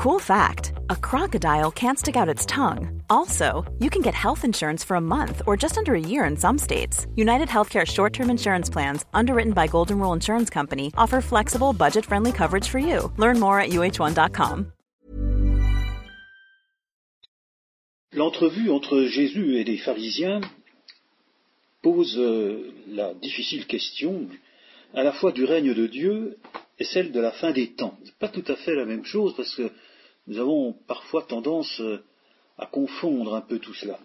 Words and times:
Cool 0.00 0.18
fact 0.18 0.72
a 0.88 0.96
crocodile 0.96 1.70
can't 1.70 1.98
stick 1.98 2.16
out 2.16 2.26
its 2.34 2.46
tongue. 2.46 3.02
Also, 3.10 3.70
you 3.80 3.90
can 3.90 4.00
get 4.00 4.14
health 4.14 4.46
insurance 4.46 4.82
for 4.82 4.94
a 4.94 5.00
month 5.00 5.42
or 5.46 5.58
just 5.58 5.76
under 5.76 5.94
a 5.94 6.00
year 6.00 6.24
in 6.24 6.38
some 6.38 6.56
states. 6.56 7.06
United 7.16 7.48
Healthcare 7.48 7.86
short 7.86 8.14
term 8.14 8.30
insurance 8.30 8.70
plans, 8.70 9.04
underwritten 9.12 9.52
by 9.52 9.66
Golden 9.66 9.98
Rule 9.98 10.14
Insurance 10.14 10.48
Company, 10.48 10.90
offer 10.96 11.20
flexible, 11.20 11.74
budget 11.74 12.06
friendly 12.06 12.32
coverage 12.32 12.66
for 12.66 12.78
you. 12.78 13.12
Learn 13.18 13.38
more 13.38 13.60
at 13.60 13.72
uh1.com. 13.72 14.72
L'entrevue 18.14 18.70
entre 18.70 19.02
Jésus 19.02 19.58
et 19.58 19.64
les 19.64 19.76
pharisiens 19.76 20.40
pose 21.82 22.16
euh, 22.16 22.72
la 22.88 23.12
difficile 23.12 23.66
question 23.66 24.28
à 24.94 25.02
la 25.02 25.12
fois 25.12 25.32
du 25.32 25.44
règne 25.44 25.74
de 25.74 25.86
Dieu 25.86 26.38
et 26.78 26.84
celle 26.84 27.12
de 27.12 27.20
la 27.20 27.32
fin 27.32 27.52
des 27.52 27.74
temps. 27.74 27.98
Pas 28.18 28.28
tout 28.28 28.44
à 28.48 28.56
fait 28.56 28.74
la 28.74 28.86
même 28.86 29.04
chose 29.04 29.34
parce 29.36 29.54
que 29.54 29.70
nous 30.30 30.38
avons 30.38 30.72
parfois 30.86 31.24
tendance 31.24 31.80
euh, 31.80 31.98
à 32.56 32.66
confondre 32.66 33.34
un 33.34 33.40
peu 33.40 33.58
tout 33.58 33.74
cela. 33.74 33.98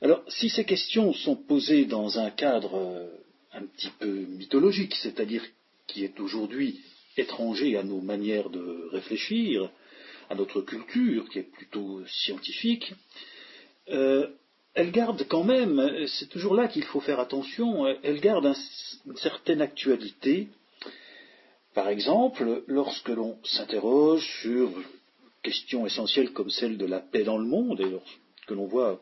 Alors, 0.00 0.24
si 0.28 0.48
ces 0.48 0.64
questions 0.64 1.12
sont 1.12 1.36
posées 1.36 1.84
dans 1.84 2.18
un 2.18 2.30
cadre 2.30 2.76
euh, 2.76 3.06
un 3.52 3.66
petit 3.66 3.90
peu 3.98 4.08
mythologique, 4.08 4.94
c'est-à-dire 4.94 5.44
qui 5.86 6.02
est 6.02 6.18
aujourd'hui 6.18 6.80
étranger 7.18 7.76
à 7.76 7.82
nos 7.82 8.00
manières 8.00 8.48
de 8.48 8.88
réfléchir, 8.90 9.70
à 10.30 10.34
notre 10.34 10.62
culture, 10.62 11.28
qui 11.28 11.40
est 11.40 11.52
plutôt 11.52 12.00
scientifique, 12.06 12.94
euh, 13.90 14.28
elle 14.72 14.92
garde 14.92 15.26
quand 15.28 15.44
même, 15.44 16.06
c'est 16.06 16.28
toujours 16.28 16.54
là 16.54 16.68
qu'il 16.68 16.84
faut 16.84 17.00
faire 17.00 17.20
attention, 17.20 17.86
elle 18.02 18.20
garde 18.20 18.54
une 19.06 19.16
certaine 19.16 19.60
actualité 19.60 20.48
par 21.78 21.90
exemple, 21.90 22.64
lorsque 22.66 23.08
l'on 23.08 23.38
s'interroge 23.44 24.26
sur 24.42 24.68
questions 25.44 25.86
essentielles 25.86 26.32
comme 26.32 26.50
celle 26.50 26.76
de 26.76 26.86
la 26.86 26.98
paix 26.98 27.22
dans 27.22 27.38
le 27.38 27.46
monde, 27.46 27.80
et 27.80 28.46
que 28.48 28.54
l'on 28.54 28.66
voit 28.66 29.00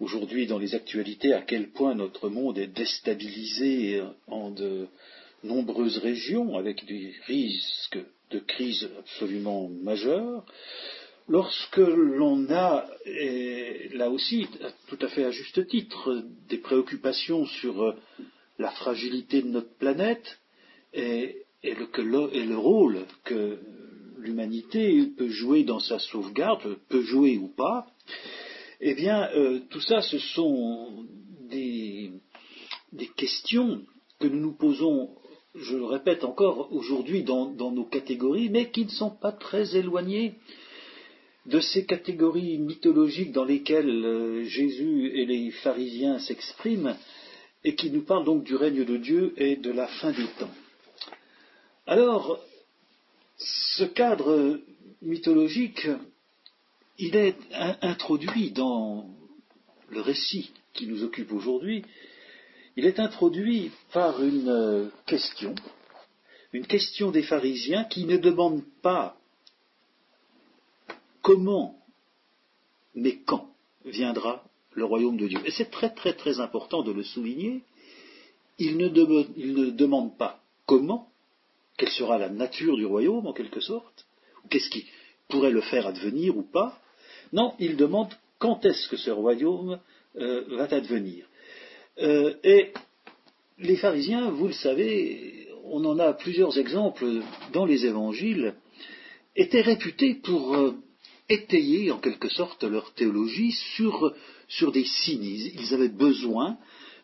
aujourd'hui 0.00 0.46
dans 0.46 0.56
les 0.56 0.74
actualités 0.74 1.34
à 1.34 1.42
quel 1.42 1.68
point 1.68 1.94
notre 1.94 2.30
monde 2.30 2.56
est 2.56 2.68
déstabilisé 2.68 4.02
en 4.26 4.50
de 4.50 4.86
nombreuses 5.44 5.98
régions 5.98 6.56
avec 6.56 6.86
des 6.86 7.12
risques 7.26 7.98
de 8.30 8.38
crise 8.38 8.88
absolument 8.98 9.68
majeurs, 9.82 10.46
lorsque 11.28 11.76
l'on 11.76 12.50
a, 12.50 12.88
là 13.92 14.08
aussi, 14.08 14.46
tout 14.88 14.98
à 15.02 15.08
fait 15.08 15.26
à 15.26 15.30
juste 15.30 15.68
titre, 15.68 16.24
des 16.48 16.56
préoccupations 16.56 17.44
sur 17.44 17.94
la 18.58 18.70
fragilité 18.70 19.42
de 19.42 19.48
notre 19.48 19.74
planète, 19.74 20.38
et 20.94 21.42
et 21.62 21.74
le, 21.74 22.56
rôle 22.56 23.06
que 23.24 23.58
l'humanité 24.18 25.06
peut 25.16 25.28
jouer 25.28 25.62
dans 25.62 25.78
sa 25.78 25.98
sauvegarde, 25.98 26.76
peut 26.88 27.02
jouer 27.02 27.38
ou 27.38 27.48
pas, 27.48 27.86
eh 28.80 28.94
bien, 28.94 29.28
euh, 29.34 29.60
tout 29.70 29.80
ça, 29.80 30.02
ce 30.02 30.18
sont 30.18 31.06
des, 31.48 32.10
questions 33.16 33.82
que 34.18 34.26
nous 34.26 34.40
nous 34.40 34.56
posons, 34.56 35.10
je 35.54 35.76
le 35.76 35.84
répète 35.84 36.24
encore 36.24 36.72
aujourd'hui, 36.72 37.22
dans, 37.22 37.52
nos 37.52 37.84
catégories, 37.84 38.48
mais 38.48 38.70
qui 38.70 38.84
ne 38.84 38.90
sont 38.90 39.10
pas 39.10 39.32
très 39.32 39.76
éloignées 39.76 40.34
de 41.46 41.60
ces 41.60 41.86
catégories 41.86 42.58
mythologiques 42.58 43.32
dans 43.32 43.44
lesquelles 43.44 44.04
euh, 44.04 44.44
Jésus 44.44 45.12
et 45.14 45.26
les 45.26 45.50
pharisiens 45.50 46.18
s'expriment, 46.18 46.96
et 47.64 47.76
qui 47.76 47.90
nous 47.90 48.02
parlent 48.02 48.24
donc 48.24 48.42
du 48.42 48.56
règne 48.56 48.84
de 48.84 48.96
Dieu 48.96 49.32
et 49.36 49.56
de 49.56 49.70
la 49.70 49.86
fin 49.86 50.10
des 50.10 50.26
temps. 50.38 50.50
Alors, 51.86 52.38
ce 53.38 53.82
cadre 53.82 54.60
mythologique, 55.02 55.88
il 56.98 57.16
est 57.16 57.36
introduit 57.82 58.52
dans 58.52 59.08
le 59.88 60.00
récit 60.00 60.52
qui 60.74 60.86
nous 60.86 61.02
occupe 61.02 61.32
aujourd'hui, 61.32 61.84
il 62.76 62.86
est 62.86 63.00
introduit 63.00 63.72
par 63.92 64.22
une 64.22 64.90
question, 65.06 65.54
une 66.52 66.66
question 66.66 67.10
des 67.10 67.22
pharisiens 67.22 67.84
qui 67.84 68.04
ne 68.04 68.16
demandent 68.16 68.64
pas 68.80 69.16
comment, 71.20 71.78
mais 72.94 73.16
quand 73.16 73.52
viendra 73.84 74.44
le 74.72 74.84
royaume 74.84 75.16
de 75.16 75.26
Dieu. 75.26 75.40
Et 75.44 75.50
c'est 75.50 75.70
très 75.70 75.90
très 75.90 76.14
très 76.14 76.40
important 76.40 76.82
de 76.82 76.92
le 76.92 77.02
souligner. 77.02 77.62
Ils 78.58 78.76
ne, 78.76 78.88
ne 78.88 79.70
demandent 79.70 80.16
pas 80.16 80.40
comment, 80.64 81.11
quelle 81.82 81.90
sera 81.90 82.16
la 82.16 82.28
nature 82.28 82.76
du 82.76 82.86
royaume 82.86 83.26
en 83.26 83.32
quelque 83.32 83.58
sorte, 83.58 84.06
ou 84.44 84.48
qu'est-ce 84.48 84.70
qui 84.70 84.86
pourrait 85.28 85.50
le 85.50 85.62
faire 85.62 85.88
advenir 85.88 86.36
ou 86.36 86.42
pas. 86.42 86.78
Non, 87.32 87.54
il 87.58 87.76
demande 87.76 88.14
quand 88.38 88.64
est-ce 88.64 88.88
que 88.88 88.96
ce 88.96 89.10
royaume 89.10 89.80
euh, 90.14 90.44
va 90.50 90.72
advenir. 90.72 91.26
Euh, 91.98 92.34
et 92.44 92.72
les 93.58 93.74
pharisiens, 93.74 94.30
vous 94.30 94.46
le 94.46 94.52
savez, 94.52 95.48
on 95.64 95.84
en 95.84 95.98
a 95.98 96.12
plusieurs 96.12 96.56
exemples 96.56 97.04
dans 97.52 97.64
les 97.64 97.84
évangiles, 97.84 98.54
étaient 99.34 99.60
réputés 99.60 100.14
pour 100.14 100.54
euh, 100.54 100.76
étayer 101.28 101.90
en 101.90 101.98
quelque 101.98 102.28
sorte 102.28 102.62
leur 102.62 102.94
théologie 102.94 103.50
sur, 103.74 104.14
des 104.72 104.84
signes. 104.84 105.24
Ils, 105.24 105.74
avaient 105.74 105.88
besoin 105.88 106.58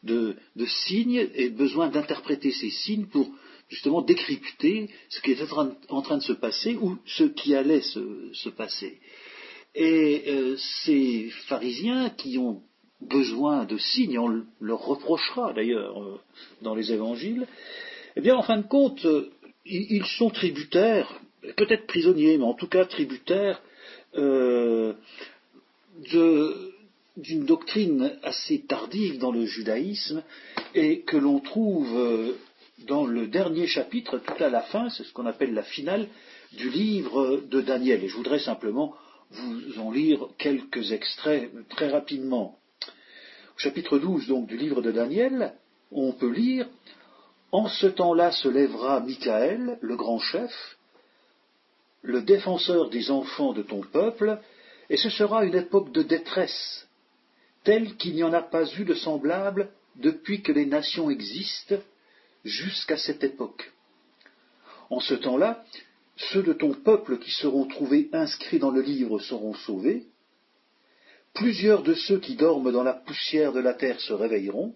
de, 0.05 0.37
de 0.55 0.67
signes 0.67 1.29
et 1.35 1.49
besoin 1.49 1.89
d'interpréter 1.89 2.53
ces 2.53 2.71
signes 2.71 3.07
pour 3.07 3.29
justement 3.69 4.03
décrypter 4.03 4.89
ce 5.09 5.21
qui 5.21 5.33
était 5.33 5.53
en 5.89 6.03
train 6.03 6.17
de 6.17 6.23
se 6.23 6.33
passer 6.33 6.77
ou 6.77 6.99
ce 7.07 7.25
qui 7.25 7.55
allait 7.55 7.83
se, 7.83 8.49
passer. 8.49 8.99
Et 9.75 10.25
euh, 10.29 10.57
ces 10.85 11.31
pharisiens 11.47 12.11
qui 12.11 12.39
ont 12.39 12.63
besoin 13.01 13.65
de 13.65 13.79
signes, 13.79 14.19
on 14.19 14.43
leur 14.61 14.85
reprochera 14.85 15.53
d'ailleurs 15.53 16.03
euh, 16.03 16.19
dans 16.63 16.75
les 16.75 16.93
évangiles, 16.93 17.47
eh 18.17 18.21
bien 18.21 18.35
en 18.35 18.43
fin 18.43 18.57
de 18.57 18.67
compte, 18.67 19.05
euh, 19.05 19.31
ils 19.67 20.07
sont 20.07 20.31
tributaires, 20.31 21.21
peut-être 21.57 21.87
prisonniers, 21.87 22.39
mais 22.39 22.45
en 22.45 22.55
tout 22.55 22.69
cas 22.69 22.87
tributaires 22.87 23.61
d'une 24.15 24.95
doctrine 27.45 28.19
assez 28.23 28.61
tardive 28.61 29.19
dans 29.19 29.31
le 29.31 29.45
judaïsme 29.45 30.23
et 30.75 31.01
que 31.01 31.19
l'on 31.19 31.41
trouve 31.41 32.35
dans 32.87 33.07
le 33.07 33.27
dernier 33.27 33.67
chapitre, 33.67 34.19
tout 34.19 34.43
à 34.43 34.49
la 34.49 34.63
fin, 34.63 34.89
c'est 34.91 35.05
ce 35.05 35.13
qu'on 35.13 35.27
appelle 35.27 35.55
la 35.55 35.63
finale 35.63 36.09
du 36.53 36.71
livre 36.71 37.43
de 37.49 37.61
Daniel. 37.61 38.05
Et 38.05 38.09
je 38.09 38.17
voudrais 38.17 38.39
simplement 38.39 38.95
vous 39.31 39.79
en 39.79 39.91
lire 39.91 40.29
quelques 40.39 40.93
extraits 40.93 41.51
très 41.69 41.89
rapidement. 41.89 42.59
Au 43.57 43.59
chapitre 43.59 43.99
12 43.99 44.29
donc 44.29 44.47
du 44.47 44.57
livre 44.57 44.81
de 44.81 44.93
Daniel, 44.93 45.55
on 45.91 46.13
peut 46.13 46.31
lire 46.31 46.69
En 47.51 47.67
ce 47.67 47.87
temps-là 47.87 48.31
se 48.31 48.49
lèvera 48.49 49.01
Michael, 49.01 49.79
le 49.81 49.97
grand 49.97 50.19
chef, 50.19 50.53
le 52.03 52.23
défenseur 52.23 52.91
des 52.91 53.11
enfants 53.11 53.53
de 53.53 53.63
ton 53.63 53.81
peuple, 53.81 54.39
et 54.91 54.97
ce 54.97 55.11
sera 55.11 55.45
une 55.45 55.57
époque 55.57 55.93
de 55.93 56.03
détresse, 56.03 56.87
telle 57.65 57.97
qu'il 57.97 58.15
n'y 58.15 58.23
en 58.23 58.33
a 58.33 58.43
pas 58.43 58.71
eu 58.75 58.85
de 58.85 58.95
semblable 58.95 59.71
depuis 59.97 60.43
que 60.43 60.53
les 60.53 60.67
nations 60.67 61.11
existent, 61.11 61.77
jusqu'à 62.49 62.97
cette 62.97 63.23
époque. 63.25 63.73
En 64.91 65.01
ce 65.01 65.15
temps-là, 65.15 65.65
ceux 66.17 66.43
de 66.43 66.53
ton 66.53 66.75
peuple 66.75 67.19
qui 67.19 67.31
seront 67.31 67.67
trouvés 67.67 68.09
inscrits 68.13 68.59
dans 68.59 68.71
le 68.71 68.81
livre 68.81 69.21
seront 69.21 69.55
sauvés, 69.55 70.07
plusieurs 71.35 71.83
de 71.83 71.95
ceux 71.95 72.19
qui 72.19 72.35
dorment 72.35 72.73
dans 72.73 72.83
la 72.83 72.95
poussière 72.95 73.53
de 73.53 73.61
la 73.61 73.75
terre 73.75 74.01
se 74.01 74.13
réveilleront, 74.13 74.75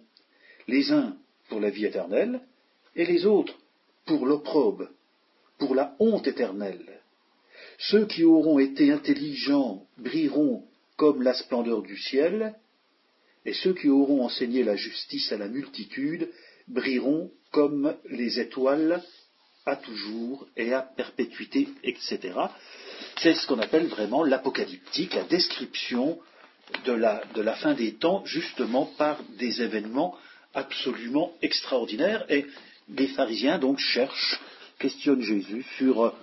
les 0.68 0.92
uns 0.92 1.16
pour 1.48 1.60
la 1.60 1.70
vie 1.70 1.86
éternelle, 1.86 2.42
et 2.94 3.04
les 3.04 3.26
autres 3.26 3.58
pour 4.06 4.26
l'opprobre, 4.26 4.88
pour 5.58 5.74
la 5.74 5.96
honte 5.98 6.26
éternelle. 6.26 7.00
Ceux 7.78 8.06
qui 8.06 8.22
auront 8.22 8.58
été 8.58 8.92
intelligents 8.92 9.86
brilleront 9.98 10.64
comme 10.96 11.22
la 11.22 11.34
splendeur 11.34 11.82
du 11.82 11.96
ciel, 11.96 12.54
et 13.44 13.54
ceux 13.54 13.74
qui 13.74 13.88
auront 13.88 14.24
enseigné 14.24 14.62
la 14.62 14.76
justice 14.76 15.32
à 15.32 15.36
la 15.36 15.48
multitude 15.48 16.30
brilleront 16.72 17.30
comme 17.50 17.94
les 18.08 18.40
étoiles 18.40 19.02
à 19.66 19.76
toujours 19.76 20.46
et 20.56 20.72
à 20.72 20.82
perpétuité, 20.82 21.68
etc. 21.84 22.32
C'est 23.18 23.34
ce 23.34 23.46
qu'on 23.46 23.60
appelle 23.60 23.86
vraiment 23.86 24.24
l'apocalyptique, 24.24 25.14
la 25.14 25.24
description 25.24 26.18
de 26.84 26.92
la, 26.92 27.22
de 27.34 27.42
la, 27.42 27.54
fin 27.54 27.74
des 27.74 27.94
temps, 27.94 28.24
justement 28.24 28.86
par 28.98 29.22
des 29.38 29.62
événements 29.62 30.16
absolument 30.54 31.32
extraordinaires. 31.42 32.24
Et 32.28 32.46
les 32.88 33.08
pharisiens 33.08 33.58
donc 33.58 33.78
cherchent, 33.78 34.40
questionnent 34.78 35.22
Jésus 35.22 35.64
sur 35.76 36.14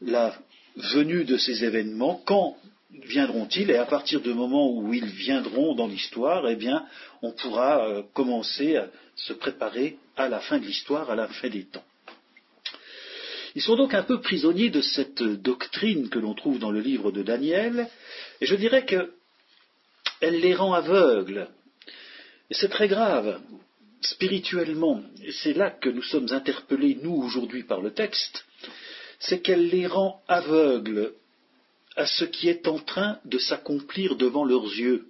la 0.00 0.36
venue 0.76 1.24
de 1.24 1.36
ces 1.36 1.64
événements, 1.64 2.22
quand 2.24 2.56
viendront-ils 2.90 3.70
Et 3.70 3.76
à 3.76 3.86
partir 3.86 4.20
du 4.20 4.34
moment 4.34 4.70
où 4.70 4.92
ils 4.92 5.06
viendront 5.06 5.74
dans 5.74 5.86
l'histoire, 5.86 6.48
eh 6.48 6.56
bien, 6.56 6.84
on 7.22 7.32
pourra 7.32 7.86
euh, 7.86 8.02
commencer 8.12 8.78
se 9.16 9.32
préparer 9.32 9.98
à 10.16 10.28
la 10.28 10.40
fin 10.40 10.58
de 10.58 10.64
l'histoire, 10.64 11.10
à 11.10 11.14
la 11.14 11.28
fin 11.28 11.48
des 11.48 11.64
temps. 11.64 11.84
Ils 13.54 13.62
sont 13.62 13.76
donc 13.76 13.94
un 13.94 14.02
peu 14.02 14.20
prisonniers 14.20 14.70
de 14.70 14.80
cette 14.80 15.22
doctrine 15.22 16.08
que 16.08 16.18
l'on 16.18 16.34
trouve 16.34 16.58
dans 16.58 16.72
le 16.72 16.80
livre 16.80 17.12
de 17.12 17.22
Daniel, 17.22 17.88
et 18.40 18.46
je 18.46 18.56
dirais 18.56 18.84
qu'elle 18.84 19.10
les 20.20 20.54
rend 20.54 20.74
aveugles. 20.74 21.48
Et 22.50 22.54
c'est 22.54 22.68
très 22.68 22.88
grave, 22.88 23.40
spirituellement, 24.00 25.02
et 25.22 25.32
c'est 25.32 25.52
là 25.54 25.70
que 25.70 25.88
nous 25.88 26.02
sommes 26.02 26.32
interpellés, 26.32 26.98
nous, 27.00 27.14
aujourd'hui, 27.14 27.62
par 27.62 27.80
le 27.80 27.92
texte, 27.92 28.44
c'est 29.20 29.40
qu'elle 29.40 29.68
les 29.68 29.86
rend 29.86 30.22
aveugles 30.26 31.12
à 31.96 32.06
ce 32.06 32.24
qui 32.24 32.48
est 32.48 32.66
en 32.66 32.78
train 32.78 33.18
de 33.24 33.38
s'accomplir 33.38 34.16
devant 34.16 34.44
leurs 34.44 34.64
yeux. 34.64 35.06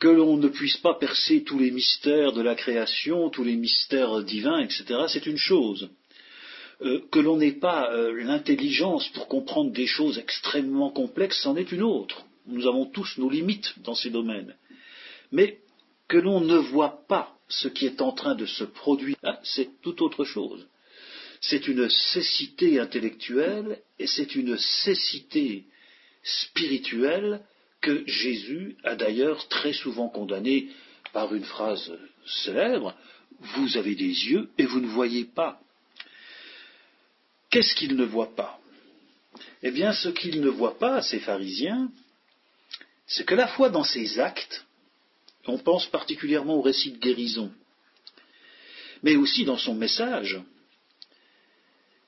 Que 0.00 0.08
l'on 0.08 0.36
ne 0.36 0.48
puisse 0.48 0.78
pas 0.78 0.94
percer 0.94 1.44
tous 1.44 1.58
les 1.58 1.70
mystères 1.70 2.32
de 2.32 2.42
la 2.42 2.54
création, 2.54 3.30
tous 3.30 3.44
les 3.44 3.56
mystères 3.56 4.22
divins, 4.22 4.60
etc., 4.60 4.84
c'est 5.08 5.26
une 5.26 5.36
chose. 5.36 5.90
Euh, 6.82 7.00
que 7.12 7.18
l'on 7.18 7.36
n'ait 7.36 7.52
pas 7.52 7.92
euh, 7.92 8.22
l'intelligence 8.22 9.06
pour 9.10 9.28
comprendre 9.28 9.70
des 9.70 9.86
choses 9.86 10.18
extrêmement 10.18 10.90
complexes, 10.90 11.42
c'en 11.42 11.56
est 11.56 11.70
une 11.72 11.82
autre. 11.82 12.24
Nous 12.46 12.66
avons 12.66 12.86
tous 12.86 13.18
nos 13.18 13.28
limites 13.28 13.74
dans 13.84 13.94
ces 13.94 14.08
domaines. 14.08 14.56
Mais 15.30 15.58
que 16.08 16.16
l'on 16.16 16.40
ne 16.40 16.56
voit 16.56 17.04
pas 17.06 17.36
ce 17.48 17.68
qui 17.68 17.84
est 17.84 18.00
en 18.00 18.12
train 18.12 18.34
de 18.34 18.46
se 18.46 18.64
produire, 18.64 19.16
c'est 19.42 19.68
tout 19.82 20.02
autre 20.02 20.24
chose. 20.24 20.66
C'est 21.42 21.68
une 21.68 21.88
cécité 21.88 22.80
intellectuelle 22.80 23.80
et 23.98 24.06
c'est 24.06 24.34
une 24.34 24.56
cécité 24.56 25.64
spirituelle 26.22 27.40
que 27.80 28.04
Jésus 28.06 28.76
a 28.84 28.94
d'ailleurs 28.94 29.48
très 29.48 29.72
souvent 29.72 30.08
condamnée 30.08 30.68
par 31.12 31.34
une 31.34 31.44
phrase 31.44 31.92
célèbre 32.44 32.94
Vous 33.40 33.76
avez 33.76 33.94
des 33.94 34.28
yeux 34.30 34.50
et 34.58 34.66
vous 34.66 34.80
ne 34.80 34.86
voyez 34.86 35.24
pas. 35.24 35.60
Qu'est-ce 37.50 37.74
qu'ils 37.74 37.96
ne 37.96 38.04
voient 38.04 38.34
pas? 38.36 38.60
Eh 39.62 39.70
bien, 39.70 39.92
ce 39.92 40.08
qu'ils 40.08 40.40
ne 40.40 40.48
voient 40.48 40.78
pas, 40.78 41.02
ces 41.02 41.20
pharisiens, 41.20 41.90
c'est 43.06 43.24
que 43.24 43.34
la 43.34 43.48
foi 43.48 43.70
dans 43.70 43.84
ces 43.84 44.20
actes, 44.20 44.66
on 45.46 45.58
pense 45.58 45.86
particulièrement 45.86 46.56
au 46.56 46.62
récit 46.62 46.92
de 46.92 46.98
guérison, 46.98 47.52
mais 49.02 49.16
aussi 49.16 49.44
dans 49.44 49.56
son 49.56 49.74
message, 49.74 50.40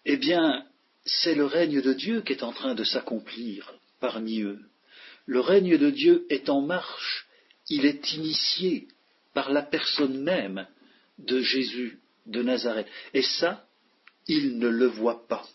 eh 0.04 0.16
bien, 0.16 0.66
c'est 1.04 1.34
le 1.34 1.46
règne 1.46 1.80
de 1.80 1.92
Dieu 1.92 2.22
qui 2.22 2.32
est 2.32 2.42
en 2.42 2.52
train 2.52 2.74
de 2.74 2.84
s'accomplir 2.84 3.74
parmi 4.00 4.42
eux. 4.42 4.60
Le 5.26 5.40
règne 5.40 5.78
de 5.78 5.90
Dieu 5.90 6.26
est 6.30 6.48
en 6.48 6.60
marche, 6.60 7.26
il 7.68 7.86
est 7.86 8.12
initié 8.14 8.88
par 9.34 9.50
la 9.50 9.62
personne 9.62 10.22
même 10.22 10.66
de 11.18 11.40
Jésus 11.40 12.00
de 12.26 12.42
Nazareth. 12.42 12.88
Et 13.14 13.22
ça, 13.22 13.64
ils 14.26 14.58
ne 14.58 14.68
le 14.68 14.86
voient 14.86 15.26
pas. 15.28 15.46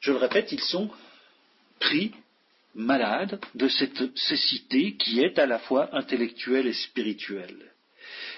Je 0.00 0.12
le 0.12 0.18
répète, 0.18 0.52
ils 0.52 0.60
sont 0.60 0.90
pris 1.80 2.12
malades 2.74 3.40
de 3.54 3.68
cette 3.68 4.16
cécité 4.16 4.96
qui 4.96 5.20
est 5.20 5.38
à 5.38 5.46
la 5.46 5.58
fois 5.58 5.94
intellectuelle 5.96 6.66
et 6.66 6.72
spirituelle. 6.72 7.72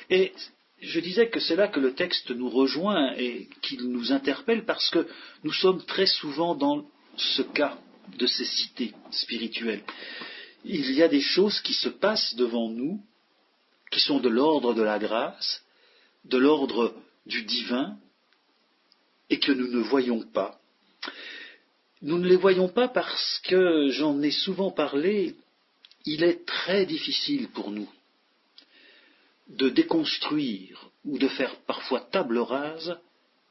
Et 0.08 0.32
je 0.80 1.00
disais 1.00 1.28
que 1.28 1.40
c'est 1.40 1.56
là 1.56 1.68
que 1.68 1.80
le 1.80 1.94
texte 1.94 2.30
nous 2.30 2.48
rejoint 2.48 3.12
et 3.16 3.48
qu'il 3.60 3.90
nous 3.90 4.12
interpelle 4.12 4.64
parce 4.64 4.88
que 4.90 5.06
nous 5.44 5.52
sommes 5.52 5.84
très 5.84 6.06
souvent 6.06 6.54
dans 6.54 6.86
ce 7.16 7.42
cas 7.42 7.78
de 8.08 8.26
cécité 8.26 8.92
spirituelle. 9.10 9.82
Il 10.64 10.92
y 10.92 11.02
a 11.02 11.08
des 11.08 11.20
choses 11.20 11.60
qui 11.60 11.74
se 11.74 11.88
passent 11.88 12.34
devant 12.36 12.68
nous, 12.68 13.00
qui 13.90 14.00
sont 14.00 14.20
de 14.20 14.28
l'ordre 14.28 14.74
de 14.74 14.82
la 14.82 14.98
grâce, 14.98 15.62
de 16.24 16.38
l'ordre 16.38 16.94
du 17.26 17.42
divin, 17.42 17.96
et 19.30 19.38
que 19.38 19.52
nous 19.52 19.68
ne 19.68 19.80
voyons 19.80 20.20
pas. 20.20 20.58
Nous 22.02 22.18
ne 22.18 22.28
les 22.28 22.36
voyons 22.36 22.68
pas 22.68 22.88
parce 22.88 23.40
que, 23.44 23.88
j'en 23.90 24.20
ai 24.22 24.30
souvent 24.30 24.70
parlé, 24.70 25.34
il 26.04 26.24
est 26.24 26.46
très 26.46 26.86
difficile 26.86 27.48
pour 27.48 27.70
nous 27.70 27.88
de 29.50 29.68
déconstruire 29.68 30.90
ou 31.04 31.18
de 31.18 31.28
faire 31.28 31.56
parfois 31.66 32.00
table 32.00 32.38
rase 32.38 32.96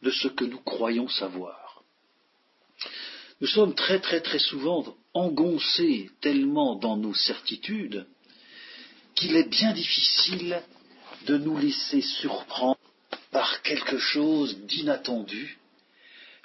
de 0.01 0.11
ce 0.11 0.29
que 0.29 0.45
nous 0.45 0.59
croyons 0.59 1.09
savoir. 1.09 1.83
Nous 3.41 3.47
sommes 3.47 3.73
très 3.73 3.99
très 3.99 4.21
très 4.21 4.39
souvent 4.39 4.95
engoncés 5.13 6.09
tellement 6.21 6.75
dans 6.75 6.97
nos 6.97 7.13
certitudes 7.13 8.05
qu'il 9.15 9.35
est 9.35 9.49
bien 9.49 9.73
difficile 9.73 10.61
de 11.25 11.37
nous 11.37 11.57
laisser 11.57 12.01
surprendre 12.01 12.79
par 13.31 13.61
quelque 13.61 13.97
chose 13.97 14.57
d'inattendu, 14.65 15.57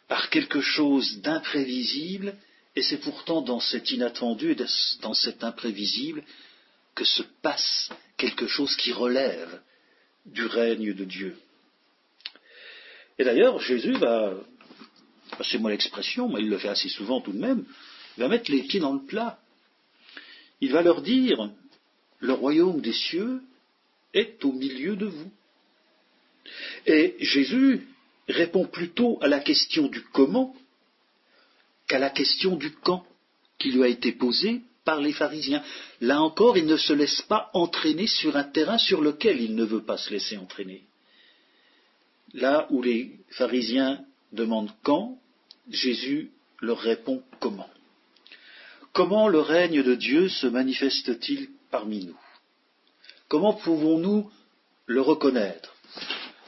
par 0.08 0.30
quelque 0.30 0.60
chose 0.60 1.20
d'imprévisible, 1.20 2.34
et 2.76 2.82
c'est 2.82 2.98
pourtant 2.98 3.42
dans 3.42 3.60
cet 3.60 3.90
inattendu 3.90 4.52
et 4.52 4.56
dans 5.00 5.14
cet 5.14 5.44
imprévisible 5.44 6.22
que 6.94 7.04
se 7.04 7.22
passe 7.42 7.90
quelque 8.16 8.46
chose 8.46 8.74
qui 8.76 8.92
relève 8.92 9.60
du 10.26 10.46
règne 10.46 10.92
de 10.94 11.04
Dieu. 11.04 11.36
Et 13.18 13.24
d'ailleurs, 13.24 13.60
Jésus 13.60 13.92
va, 13.92 14.34
passez-moi 15.36 15.70
l'expression, 15.70 16.28
mais 16.28 16.40
il 16.40 16.48
le 16.48 16.58
fait 16.58 16.68
assez 16.68 16.88
souvent 16.88 17.20
tout 17.20 17.32
de 17.32 17.38
même, 17.38 17.64
il 18.16 18.20
va 18.20 18.28
mettre 18.28 18.50
les 18.50 18.62
pieds 18.62 18.80
dans 18.80 18.92
le 18.92 19.04
plat. 19.04 19.38
Il 20.60 20.72
va 20.72 20.82
leur 20.82 21.02
dire, 21.02 21.50
le 22.20 22.32
royaume 22.32 22.80
des 22.80 22.92
cieux 22.92 23.42
est 24.12 24.44
au 24.44 24.52
milieu 24.52 24.96
de 24.96 25.06
vous. 25.06 25.30
Et 26.86 27.16
Jésus 27.20 27.86
répond 28.28 28.66
plutôt 28.66 29.18
à 29.22 29.28
la 29.28 29.40
question 29.40 29.88
du 29.88 30.02
comment 30.12 30.54
qu'à 31.88 31.98
la 31.98 32.10
question 32.10 32.56
du 32.56 32.70
quand 32.70 33.04
qui 33.58 33.72
lui 33.72 33.82
a 33.82 33.88
été 33.88 34.12
posée 34.12 34.62
par 34.84 35.00
les 35.00 35.12
pharisiens. 35.12 35.62
Là 36.00 36.20
encore, 36.22 36.56
il 36.56 36.66
ne 36.66 36.76
se 36.76 36.92
laisse 36.92 37.22
pas 37.22 37.50
entraîner 37.54 38.06
sur 38.06 38.36
un 38.36 38.44
terrain 38.44 38.78
sur 38.78 39.00
lequel 39.00 39.40
il 39.40 39.54
ne 39.54 39.64
veut 39.64 39.82
pas 39.82 39.98
se 39.98 40.10
laisser 40.10 40.36
entraîner. 40.36 40.82
Là 42.32 42.66
où 42.70 42.82
les 42.82 43.12
pharisiens 43.30 44.04
demandent 44.34 44.72
quand, 44.82 45.18
Jésus 45.70 46.30
leur 46.60 46.78
répond 46.78 47.22
comment. 47.40 47.70
Comment 48.92 49.28
le 49.28 49.40
règne 49.40 49.82
de 49.82 49.94
Dieu 49.94 50.28
se 50.28 50.46
manifeste-t-il 50.46 51.48
parmi 51.70 52.06
nous? 52.06 52.18
Comment 53.28 53.54
pouvons-nous 53.54 54.30
le 54.86 55.00
reconnaître? 55.00 55.74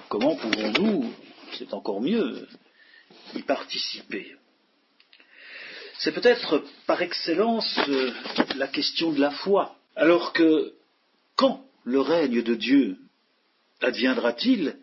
Comment 0.09 0.37
pouvons-nous, 0.37 1.13
c'est 1.59 1.75
encore 1.75 2.01
mieux, 2.01 2.47
y 3.35 3.43
participer? 3.43 4.37
C'est 5.99 6.13
peut-être 6.13 6.63
par 6.87 7.03
excellence 7.03 7.79
euh, 7.89 8.13
la 8.57 8.69
question 8.69 9.13
de 9.13 9.21
la 9.21 9.31
foi. 9.31 9.77
Alors 9.97 10.33
que 10.33 10.75
quand 11.35 11.65
le 11.85 12.01
règne 12.01 12.43
de 12.43 12.55
Dieu 12.55 12.99
adviendra-t-il 13.81 14.77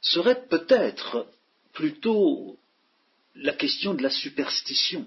serait 0.00 0.46
peut-être 0.48 1.26
plutôt 1.74 2.58
la 3.34 3.52
question 3.52 3.94
de 3.94 4.02
la 4.02 4.10
superstition, 4.10 5.06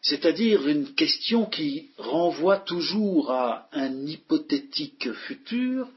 c'est-à-dire 0.00 0.66
une 0.66 0.94
question 0.94 1.46
qui 1.46 1.90
renvoie 1.98 2.58
toujours 2.58 3.30
à 3.30 3.68
un 3.72 4.06
hypothétique 4.06 5.12
futur, 5.12 5.88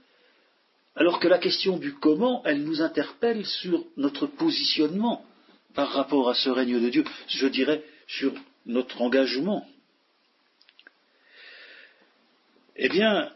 alors 0.95 1.19
que 1.19 1.27
la 1.27 1.37
question 1.37 1.77
du 1.77 1.93
comment, 1.93 2.43
elle 2.45 2.63
nous 2.63 2.81
interpelle 2.81 3.45
sur 3.45 3.85
notre 3.95 4.27
positionnement 4.27 5.25
par 5.73 5.89
rapport 5.89 6.29
à 6.29 6.35
ce 6.35 6.49
règne 6.49 6.81
de 6.81 6.89
Dieu, 6.89 7.05
je 7.27 7.47
dirais 7.47 7.83
sur 8.07 8.33
notre 8.65 9.01
engagement. 9.01 9.65
Eh 12.75 12.89
bien, 12.89 13.31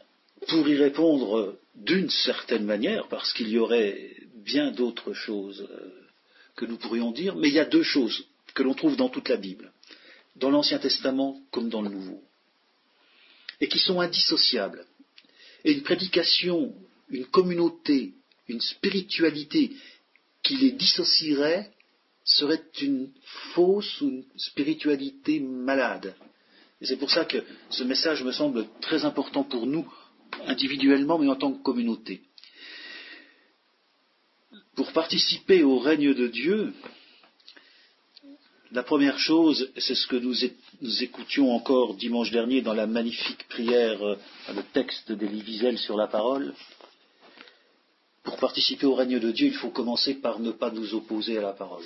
pour 0.50 0.68
y 0.68 0.76
répondre 0.76 1.58
d'une 1.76 2.10
certaine 2.10 2.66
manière, 2.66 3.08
parce 3.08 3.32
qu'il 3.34 3.50
y 3.50 3.58
aurait 3.58 4.12
bien 4.46 4.72
d'autres 4.72 5.14
choses 5.14 5.68
euh, 5.70 5.90
que 6.56 6.66
nous 6.66 6.78
pourrions 6.78 7.12
dire, 7.12 7.36
mais 7.36 7.50
il 7.50 7.56
y 7.56 7.60
a 7.60 7.66
deux 7.66 7.84
choses 7.84 8.26
que 8.54 8.64
l'on 8.64 8.76
trouve 8.76 8.96
dans 8.96 9.10
toute 9.10 9.28
la 9.28 9.38
Bible, 9.38 9.74
dans 10.38 10.52
l'Ancien 10.52 10.80
Testament 10.80 11.42
comme 11.52 11.70
dans 11.70 11.82
le 11.82 11.90
Nouveau, 11.90 12.22
et 13.60 13.68
qui 13.68 13.80
sont 13.80 14.00
indissociables. 14.00 14.86
Et 15.66 15.74
une 15.74 15.84
prédication, 15.84 16.74
une 17.10 17.26
communauté, 17.26 18.14
une 18.48 18.62
spiritualité 18.62 19.72
qui 20.44 20.58
les 20.58 20.72
dissocierait 20.72 21.72
serait 22.24 22.64
une 22.82 23.10
fausse 23.54 24.02
ou 24.02 24.10
une 24.10 24.26
spiritualité 24.38 25.40
malade. 25.40 26.16
Et 26.82 26.86
c'est 26.86 26.98
pour 26.98 27.10
ça 27.10 27.26
que 27.26 27.44
ce 27.70 27.84
message 27.84 28.24
me 28.24 28.32
semble 28.32 28.68
très 28.82 29.06
important 29.06 29.44
pour 29.44 29.66
nous, 29.66 29.92
individuellement, 30.46 31.18
mais 31.18 31.28
en 31.28 31.36
tant 31.36 31.52
que 31.52 31.64
communauté. 31.64 32.22
Pour 34.76 34.92
participer 34.92 35.64
au 35.64 35.80
règne 35.80 36.14
de 36.14 36.28
Dieu, 36.28 36.74
la 38.72 38.84
première 38.84 39.18
chose, 39.20 39.72
c'est 39.78 39.96
ce 39.96 40.08
que 40.08 40.16
nous, 40.16 40.36
écoutions 41.02 41.54
encore 41.54 41.96
dimanche 41.96 42.32
dernier 42.32 42.62
dans 42.62 42.74
la 42.74 42.88
magnifique 42.88 43.48
prière, 43.48 44.02
euh, 44.04 44.16
le 44.54 44.64
texte 44.74 45.12
d'Élie 45.12 45.42
Wiesel 45.42 45.78
sur 45.78 45.96
la 45.96 46.08
parole, 46.08 46.54
pour 48.24 48.38
participer 48.38 48.86
au 48.86 48.96
règne 48.96 49.20
de 49.20 49.32
Dieu, 49.32 49.48
il 49.48 49.54
faut 49.54 49.70
commencer 49.70 50.16
par 50.16 50.40
ne 50.40 50.52
pas 50.52 50.72
nous 50.72 50.94
opposer 50.94 51.38
à 51.38 51.42
la 51.42 51.54
parole. 51.54 51.86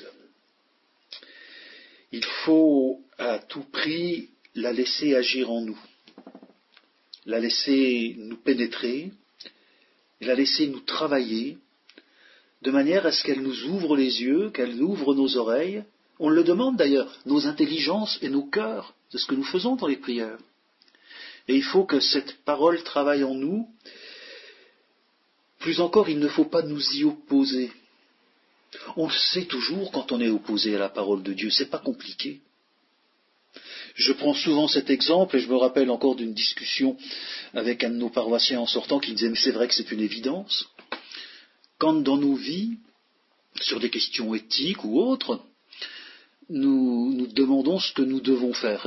Il 2.11 2.25
faut 2.45 3.01
à 3.17 3.39
tout 3.39 3.65
prix 3.71 4.29
la 4.55 4.73
laisser 4.73 5.15
agir 5.15 5.51
en 5.51 5.61
nous, 5.61 5.79
la 7.25 7.39
laisser 7.39 8.15
nous 8.17 8.37
pénétrer, 8.37 9.11
la 10.21 10.33
laisser 10.33 10.67
nous 10.67 10.79
travailler, 10.79 11.57
de 12.61 12.71
manière 12.71 13.05
à 13.05 13.11
ce 13.11 13.23
qu'elle 13.23 13.41
nous 13.41 13.63
ouvre 13.65 13.95
les 13.95 14.21
yeux, 14.21 14.49
qu'elle 14.51 14.81
ouvre 14.81 15.15
nos 15.15 15.37
oreilles. 15.37 15.83
On 16.19 16.29
le 16.29 16.43
demande 16.43 16.75
d'ailleurs, 16.75 17.11
nos 17.25 17.47
intelligences 17.47 18.19
et 18.21 18.29
nos 18.29 18.43
cœurs, 18.43 18.93
de 19.11 19.17
ce 19.17 19.25
que 19.25 19.35
nous 19.35 19.43
faisons 19.43 19.75
dans 19.75 19.87
les 19.87 19.97
prières. 19.97 20.37
Et 21.47 21.55
il 21.55 21.63
faut 21.63 21.85
que 21.85 21.99
cette 21.99 22.43
parole 22.43 22.83
travaille 22.83 23.23
en 23.23 23.33
nous, 23.33 23.67
plus 25.59 25.81
encore, 25.81 26.09
il 26.09 26.19
ne 26.19 26.27
faut 26.27 26.45
pas 26.45 26.61
nous 26.61 26.81
y 26.95 27.03
opposer. 27.03 27.71
On 28.95 29.07
le 29.07 29.13
sait 29.13 29.45
toujours 29.45 29.91
quand 29.91 30.11
on 30.11 30.21
est 30.21 30.29
opposé 30.29 30.75
à 30.75 30.79
la 30.79 30.89
parole 30.89 31.23
de 31.23 31.33
Dieu, 31.33 31.49
c'est 31.49 31.69
pas 31.69 31.79
compliqué. 31.79 32.41
Je 33.95 34.13
prends 34.13 34.33
souvent 34.33 34.67
cet 34.67 34.89
exemple 34.89 35.35
et 35.35 35.39
je 35.41 35.49
me 35.49 35.57
rappelle 35.57 35.89
encore 35.89 36.15
d'une 36.15 36.33
discussion 36.33 36.95
avec 37.53 37.83
un 37.83 37.89
de 37.89 37.95
nos 37.95 38.09
paroissiens 38.09 38.61
en 38.61 38.65
sortant 38.65 38.99
qui 38.99 39.13
disait 39.13 39.29
mais 39.29 39.35
c'est 39.35 39.51
vrai 39.51 39.67
que 39.67 39.73
c'est 39.73 39.91
une 39.91 39.99
évidence. 40.01 40.69
Quand 41.79 41.93
dans 41.93 42.17
nos 42.17 42.35
vies, 42.35 42.77
sur 43.61 43.79
des 43.79 43.89
questions 43.89 44.35
éthiques 44.35 44.83
ou 44.83 44.99
autres, 44.99 45.41
nous 46.49 47.13
nous 47.13 47.27
demandons 47.27 47.79
ce 47.79 47.93
que 47.93 48.01
nous 48.01 48.21
devons 48.21 48.53
faire, 48.53 48.85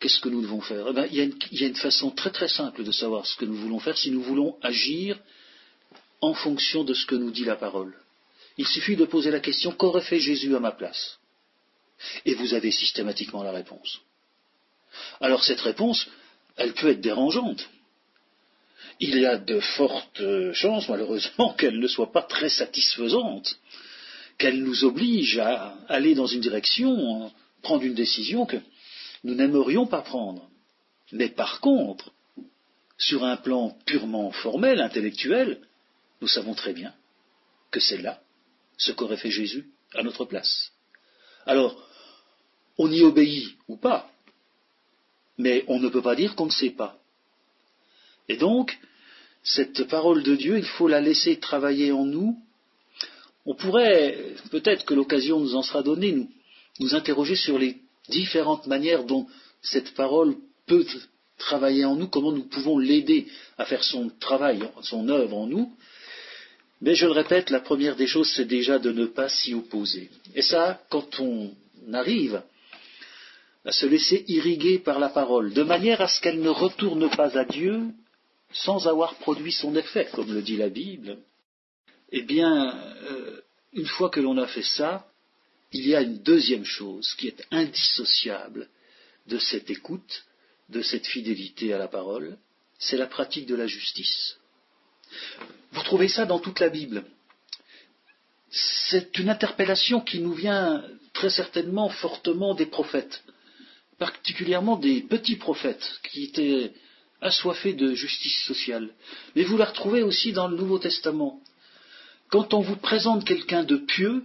qu'est-ce 0.00 0.20
que 0.20 0.28
nous 0.28 0.42
devons 0.42 0.60
faire? 0.60 0.86
Eh 0.88 0.92
bien, 0.92 1.06
il, 1.06 1.16
y 1.16 1.34
il, 1.52 1.60
y 1.60 1.64
a 1.64 1.68
une, 1.68 1.76
façon 1.76 2.10
très 2.10 2.30
très 2.30 2.48
simple 2.48 2.84
de 2.84 2.92
savoir 2.92 3.26
ce 3.26 3.36
que 3.36 3.44
nous 3.44 3.54
voulons 3.54 3.78
faire 3.78 3.96
si 3.96 4.10
nous 4.10 4.22
voulons 4.22 4.58
agir 4.62 5.18
en 6.20 6.34
fonction 6.34 6.84
de 6.84 6.94
ce 6.94 7.06
que 7.06 7.14
nous 7.14 7.30
dit 7.30 7.44
la 7.44 7.56
parole. 7.56 7.94
Il 8.56 8.66
suffit 8.66 8.96
de 8.96 9.04
poser 9.04 9.30
la 9.30 9.40
question 9.40 9.72
qu'aurait 9.72 10.02
fait 10.02 10.20
Jésus 10.20 10.54
à 10.54 10.60
ma 10.60 10.72
place? 10.72 11.18
Et 12.24 12.34
vous 12.34 12.54
avez 12.54 12.70
systématiquement 12.70 13.42
la 13.42 13.52
réponse. 13.52 14.00
Alors 15.20 15.42
cette 15.44 15.60
réponse, 15.60 16.06
elle 16.56 16.74
peut 16.74 16.90
être 16.90 17.00
dérangeante. 17.00 17.68
Il 19.00 19.18
y 19.18 19.26
a 19.26 19.36
de 19.36 19.60
fortes 19.60 20.22
chances, 20.52 20.88
malheureusement, 20.88 21.54
qu'elle 21.58 21.78
ne 21.78 21.88
soit 21.88 22.12
pas 22.12 22.22
très 22.22 22.48
satisfaisante, 22.48 23.58
qu'elle 24.38 24.62
nous 24.62 24.84
oblige 24.84 25.38
à 25.38 25.76
aller 25.88 26.14
dans 26.14 26.26
une 26.26 26.40
direction, 26.40 27.32
prendre 27.62 27.84
une 27.84 27.94
décision 27.94 28.46
que 28.46 28.58
nous 29.24 29.34
n'aimerions 29.34 29.86
pas 29.86 30.02
prendre. 30.02 30.48
Mais 31.12 31.28
par 31.28 31.60
contre, 31.60 32.12
sur 32.98 33.24
un 33.24 33.36
plan 33.36 33.76
purement 33.86 34.30
formel, 34.30 34.80
intellectuel, 34.80 35.60
nous 36.20 36.28
savons 36.28 36.54
très 36.54 36.72
bien 36.72 36.94
que 37.70 37.80
c'est 37.80 37.98
là 37.98 38.20
ce 38.76 38.92
qu'aurait 38.92 39.16
fait 39.16 39.30
Jésus 39.30 39.66
à 39.94 40.02
notre 40.02 40.24
place. 40.24 40.72
Alors, 41.46 41.76
on 42.78 42.90
y 42.90 43.02
obéit 43.02 43.56
ou 43.68 43.76
pas, 43.76 44.10
mais 45.38 45.64
on 45.68 45.78
ne 45.78 45.88
peut 45.88 46.02
pas 46.02 46.16
dire 46.16 46.34
qu'on 46.34 46.46
ne 46.46 46.50
sait 46.50 46.70
pas. 46.70 46.98
Et 48.28 48.36
donc, 48.36 48.78
cette 49.42 49.84
parole 49.88 50.22
de 50.22 50.34
Dieu, 50.34 50.58
il 50.58 50.64
faut 50.64 50.88
la 50.88 51.00
laisser 51.00 51.38
travailler 51.38 51.92
en 51.92 52.04
nous. 52.04 52.36
On 53.46 53.54
pourrait, 53.54 54.34
peut-être 54.50 54.86
que 54.86 54.94
l'occasion 54.94 55.38
nous 55.38 55.54
en 55.54 55.62
sera 55.62 55.82
donnée, 55.82 56.12
nous, 56.12 56.30
nous 56.80 56.94
interroger 56.94 57.36
sur 57.36 57.58
les 57.58 57.76
différentes 58.08 58.66
manières 58.66 59.04
dont 59.04 59.26
cette 59.60 59.94
parole 59.94 60.34
peut 60.66 60.86
travailler 61.38 61.84
en 61.84 61.96
nous, 61.96 62.08
comment 62.08 62.32
nous 62.32 62.44
pouvons 62.44 62.78
l'aider 62.78 63.26
à 63.58 63.66
faire 63.66 63.84
son 63.84 64.10
travail, 64.20 64.62
son 64.82 65.08
œuvre 65.08 65.36
en 65.36 65.46
nous. 65.46 65.72
Mais 66.80 66.94
je 66.94 67.06
le 67.06 67.12
répète, 67.12 67.50
la 67.50 67.60
première 67.60 67.96
des 67.96 68.06
choses, 68.06 68.32
c'est 68.34 68.46
déjà 68.46 68.78
de 68.78 68.92
ne 68.92 69.06
pas 69.06 69.28
s'y 69.28 69.54
opposer. 69.54 70.10
Et 70.34 70.42
ça, 70.42 70.80
quand 70.90 71.20
on 71.20 71.52
arrive 71.92 72.42
à 73.64 73.72
se 73.72 73.86
laisser 73.86 74.24
irriguer 74.28 74.78
par 74.78 74.98
la 74.98 75.08
parole, 75.08 75.52
de 75.52 75.62
manière 75.62 76.00
à 76.00 76.08
ce 76.08 76.20
qu'elle 76.20 76.40
ne 76.40 76.50
retourne 76.50 77.08
pas 77.10 77.36
à 77.38 77.44
Dieu 77.44 77.80
sans 78.54 78.86
avoir 78.86 79.16
produit 79.16 79.52
son 79.52 79.74
effet, 79.74 80.08
comme 80.12 80.32
le 80.32 80.40
dit 80.40 80.56
la 80.56 80.68
Bible, 80.68 81.18
eh 82.10 82.22
bien, 82.22 82.76
euh, 83.10 83.40
une 83.72 83.86
fois 83.86 84.08
que 84.08 84.20
l'on 84.20 84.38
a 84.38 84.46
fait 84.46 84.62
ça, 84.62 85.06
il 85.72 85.86
y 85.86 85.94
a 85.94 86.02
une 86.02 86.22
deuxième 86.22 86.64
chose 86.64 87.14
qui 87.14 87.26
est 87.26 87.44
indissociable 87.50 88.68
de 89.26 89.38
cette 89.38 89.70
écoute, 89.70 90.24
de 90.68 90.82
cette 90.82 91.06
fidélité 91.06 91.72
à 91.72 91.78
la 91.78 91.88
parole, 91.88 92.38
c'est 92.78 92.96
la 92.96 93.06
pratique 93.06 93.46
de 93.46 93.56
la 93.56 93.66
justice. 93.66 94.36
Vous 95.72 95.82
trouvez 95.82 96.08
ça 96.08 96.24
dans 96.24 96.38
toute 96.38 96.60
la 96.60 96.68
Bible. 96.68 97.04
C'est 98.50 99.18
une 99.18 99.30
interpellation 99.30 100.00
qui 100.00 100.20
nous 100.20 100.32
vient 100.32 100.84
très 101.12 101.30
certainement 101.30 101.88
fortement 101.88 102.54
des 102.54 102.66
prophètes, 102.66 103.24
particulièrement 103.98 104.76
des 104.76 105.00
petits 105.00 105.36
prophètes 105.36 105.98
qui 106.04 106.24
étaient 106.24 106.72
assoiffés 107.24 107.72
de 107.72 107.94
justice 107.94 108.44
sociale. 108.44 108.90
Mais 109.34 109.42
vous 109.42 109.56
la 109.56 109.64
retrouvez 109.64 110.02
aussi 110.02 110.32
dans 110.32 110.46
le 110.46 110.56
Nouveau 110.56 110.78
Testament. 110.78 111.40
Quand 112.28 112.54
on 112.54 112.60
vous 112.60 112.76
présente 112.76 113.24
quelqu'un 113.24 113.64
de 113.64 113.76
pieux, 113.76 114.24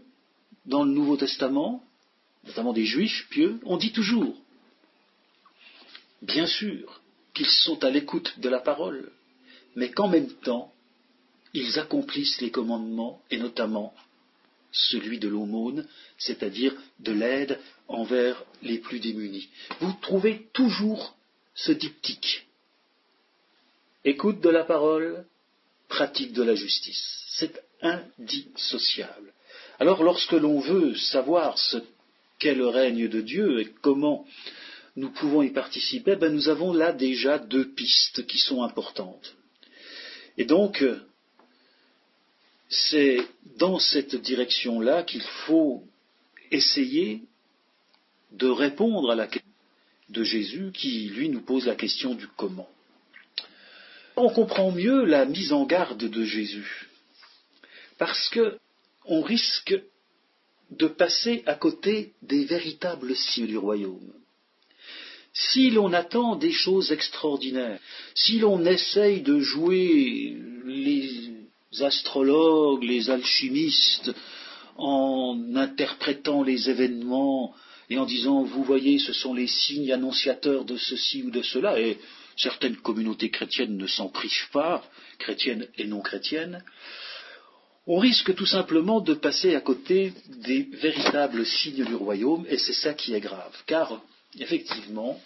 dans 0.66 0.84
le 0.84 0.92
Nouveau 0.92 1.18
Testament, 1.18 1.84
notamment 2.46 2.74
des 2.74 2.86
juifs 2.86 3.28
pieux, 3.30 3.60
on 3.64 3.78
dit 3.78 3.92
toujours, 3.92 4.36
bien 6.22 6.46
sûr, 6.46 7.02
qu'ils 7.34 7.50
sont 7.50 7.84
à 7.84 7.90
l'écoute 7.90 8.40
de 8.40 8.50
la 8.50 8.60
parole, 8.60 9.12
mais 9.76 9.90
qu'en 9.90 10.10
même 10.10 10.32
temps, 10.44 10.74
ils 11.54 11.80
accomplissent 11.80 12.42
les 12.42 12.52
commandements, 12.52 13.22
et 13.32 13.38
notamment 13.38 13.94
celui 14.72 15.18
de 15.18 15.28
l'aumône, 15.28 15.88
c'est-à-dire 16.18 16.76
de 17.00 17.14
l'aide 17.14 17.60
envers 17.88 18.44
les 18.62 18.78
plus 18.78 19.00
démunis. 19.00 19.50
Vous 19.80 19.94
trouvez 20.02 20.48
toujours 20.54 21.16
ce 21.56 21.72
diptyque. 21.72 22.49
Écoute 24.06 24.40
de 24.40 24.50
la 24.50 24.64
parole, 24.64 25.26
pratique 25.90 26.32
de 26.34 26.44
la 26.44 26.56
justice. 26.56 27.26
C'est 27.32 27.62
indissociable. 27.82 29.34
Alors 29.80 30.04
lorsque 30.04 30.32
l'on 30.32 30.60
veut 30.60 30.96
savoir 30.96 31.58
ce 31.58 31.78
qu'est 32.38 32.56
le 32.56 32.68
règne 32.68 33.10
de 33.10 33.22
Dieu 33.22 33.60
et 33.60 33.74
comment 33.82 34.26
nous 34.96 35.10
pouvons 35.10 35.42
y 35.42 35.50
participer, 35.50 36.16
ben 36.16 36.34
nous 36.34 36.50
avons 36.50 36.74
là 36.74 36.94
déjà 36.94 37.40
deux 37.40 37.70
pistes 37.74 38.26
qui 38.26 38.38
sont 38.38 38.64
importantes. 38.64 39.36
Et 40.38 40.46
donc, 40.46 40.84
c'est 42.70 43.20
dans 43.58 43.80
cette 43.80 44.16
direction-là 44.16 45.04
qu'il 45.04 45.22
faut 45.22 45.84
essayer 46.52 47.24
de 48.32 48.48
répondre 48.48 49.12
à 49.12 49.16
la 49.16 49.28
question 49.28 49.50
de 50.10 50.24
Jésus 50.24 50.72
qui, 50.74 51.10
lui, 51.10 51.30
nous 51.30 51.42
pose 51.42 51.66
la 51.66 51.76
question 51.76 52.16
du 52.16 52.28
comment. 52.28 52.70
On 54.22 54.28
comprend 54.28 54.72
mieux 54.72 55.06
la 55.06 55.24
mise 55.24 55.54
en 55.54 55.66
garde 55.66 56.04
de 56.04 56.26
Jésus, 56.26 56.90
parce 57.98 58.28
que 58.28 58.58
on 59.06 59.22
risque 59.22 59.74
de 60.72 60.88
passer 60.88 61.42
à 61.46 61.56
côté 61.56 62.12
des 62.22 62.44
véritables 62.44 63.16
signes 63.16 63.48
du 63.48 63.58
royaume. 63.58 64.12
Si 65.32 65.70
l'on 65.70 65.94
attend 65.94 66.36
des 66.36 66.52
choses 66.52 66.92
extraordinaires, 66.92 67.80
si 68.14 68.40
l'on 68.40 68.66
essaye 68.66 69.22
de 69.22 69.40
jouer 69.40 70.36
les 70.66 71.32
astrologues, 71.80 72.84
les 72.84 73.10
alchimistes, 73.10 74.12
en 74.76 75.56
interprétant 75.56 76.44
les 76.44 76.70
événements 76.70 77.56
et 77.90 77.98
en 77.98 78.06
disant 78.06 78.44
vous 78.44 78.66
voyez 78.66 79.00
ce 79.00 79.14
sont 79.14 79.34
les 79.34 79.48
signes 79.48 79.94
annonciateurs 79.94 80.66
de 80.66 80.76
ceci 80.76 81.24
ou 81.24 81.32
de 81.32 81.42
cela, 81.42 81.80
et 81.80 81.98
certaines 82.40 82.78
communautés 82.78 83.30
chrétiennes 83.30 83.78
ne 83.78 83.88
s'en 83.88 84.10
privent 84.10 84.50
pas, 84.52 84.84
chrétiennes 85.18 85.68
et 85.78 85.86
non 85.86 86.02
chrétiennes, 86.02 86.64
on 87.86 87.98
risque 87.98 88.36
tout 88.36 88.46
simplement 88.46 89.02
de 89.02 89.14
passer 89.14 89.56
à 89.56 89.62
côté 89.62 90.14
des 90.28 90.62
véritables 90.62 91.46
signes 91.46 91.86
du 91.86 91.96
royaume, 91.96 92.46
et 92.50 92.58
c'est 92.58 92.74
ça 92.74 92.94
qui 92.94 93.14
est 93.14 93.20
grave, 93.20 93.56
car 93.66 94.02
effectivement, 94.40 95.20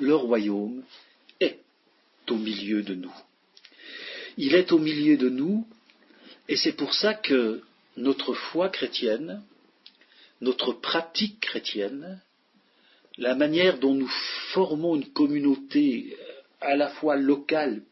le 0.00 0.14
royaume 0.14 0.82
est 1.40 1.60
au 2.30 2.36
milieu 2.36 2.82
de 2.82 2.94
nous. 2.94 3.14
Il 4.36 4.54
est 4.54 4.72
au 4.72 4.78
milieu 4.78 5.16
de 5.16 5.28
nous, 5.28 5.66
et 6.48 6.56
c'est 6.56 6.72
pour 6.72 6.94
ça 6.94 7.14
que 7.14 7.62
notre 7.96 8.32
foi 8.32 8.70
chrétienne, 8.70 9.42
notre 10.40 10.72
pratique 10.72 11.40
chrétienne, 11.40 12.20
la 13.18 13.34
manière 13.34 13.78
dont 13.78 13.94
nous 13.94 14.10
formons 14.54 14.96
une 14.96 15.12
communauté 15.12 16.16
à 16.60 16.76
la 16.76 16.88
fois 16.88 17.16
locale 17.16 17.82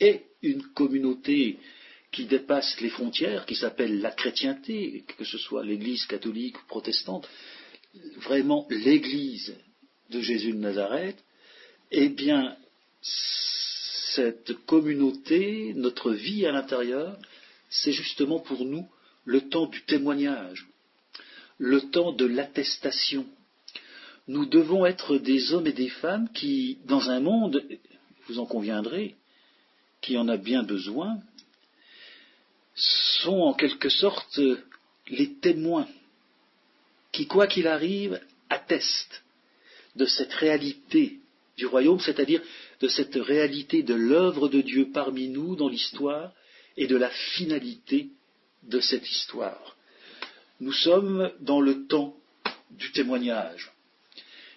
et 0.00 0.22
une 0.42 0.62
communauté 0.74 1.58
qui 2.12 2.26
dépasse 2.26 2.80
les 2.80 2.90
frontières, 2.90 3.44
qui 3.44 3.56
s'appelle 3.56 4.00
la 4.00 4.12
chrétienté, 4.12 5.04
que 5.18 5.24
ce 5.24 5.38
soit 5.38 5.64
l'Église 5.64 6.06
catholique 6.06 6.58
ou 6.60 6.66
protestante, 6.66 7.28
vraiment 8.18 8.66
l'Église 8.70 9.54
de 10.10 10.20
Jésus 10.20 10.52
de 10.52 10.58
Nazareth, 10.58 11.16
eh 11.90 12.08
bien, 12.08 12.56
cette 13.02 14.54
communauté, 14.66 15.72
notre 15.74 16.12
vie 16.12 16.46
à 16.46 16.52
l'intérieur, 16.52 17.18
c'est 17.68 17.92
justement 17.92 18.38
pour 18.38 18.64
nous 18.64 18.86
le 19.24 19.48
temps 19.48 19.66
du 19.66 19.82
témoignage, 19.82 20.66
le 21.58 21.80
temps 21.90 22.12
de 22.12 22.26
l'attestation. 22.26 23.26
Nous 24.28 24.46
devons 24.46 24.86
être 24.86 25.18
des 25.18 25.52
hommes 25.52 25.66
et 25.66 25.72
des 25.72 25.88
femmes 25.88 26.28
qui, 26.32 26.78
dans 26.86 27.10
un 27.10 27.20
monde, 27.20 27.62
vous 28.28 28.38
en 28.38 28.46
conviendrez, 28.46 29.14
qui 30.00 30.16
en 30.18 30.28
a 30.28 30.36
bien 30.36 30.62
besoin, 30.62 31.18
sont 32.74 33.40
en 33.40 33.54
quelque 33.54 33.88
sorte 33.88 34.40
les 35.08 35.34
témoins 35.34 35.88
qui, 37.12 37.26
quoi 37.26 37.46
qu'il 37.46 37.68
arrive, 37.68 38.20
attestent 38.50 39.22
de 39.96 40.06
cette 40.06 40.32
réalité 40.32 41.20
du 41.56 41.66
royaume, 41.66 42.00
c'est-à-dire 42.00 42.42
de 42.80 42.88
cette 42.88 43.14
réalité 43.14 43.82
de 43.82 43.94
l'œuvre 43.94 44.48
de 44.48 44.60
Dieu 44.60 44.90
parmi 44.92 45.28
nous 45.28 45.54
dans 45.54 45.68
l'histoire 45.68 46.32
et 46.76 46.86
de 46.86 46.96
la 46.96 47.10
finalité 47.10 48.08
de 48.64 48.80
cette 48.80 49.08
histoire. 49.08 49.76
Nous 50.60 50.72
sommes 50.72 51.30
dans 51.40 51.60
le 51.60 51.86
temps 51.86 52.16
du 52.70 52.90
témoignage. 52.90 53.72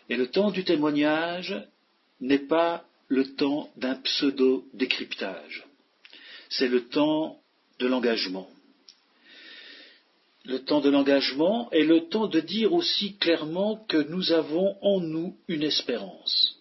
Et 0.09 0.15
le 0.15 0.27
temps 0.27 0.49
du 0.49 0.63
témoignage 0.63 1.55
n'est 2.21 2.39
pas 2.39 2.85
le 3.07 3.35
temps 3.35 3.69
d'un 3.77 3.95
pseudo-décryptage. 3.95 5.65
C'est 6.49 6.67
le 6.67 6.87
temps 6.87 7.39
de 7.79 7.87
l'engagement. 7.87 8.49
Le 10.45 10.63
temps 10.63 10.79
de 10.79 10.89
l'engagement 10.89 11.69
est 11.71 11.83
le 11.83 12.07
temps 12.07 12.27
de 12.27 12.39
dire 12.39 12.73
aussi 12.73 13.17
clairement 13.17 13.85
que 13.87 13.97
nous 13.97 14.31
avons 14.31 14.77
en 14.81 14.99
nous 14.99 15.35
une 15.47 15.63
espérance. 15.63 16.57